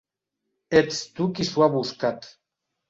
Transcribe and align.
Ets 0.79 1.03
tu 1.21 1.29
qui 1.37 1.49
s'ho 1.51 1.67
ha 1.67 1.71
buscat. 1.79 2.31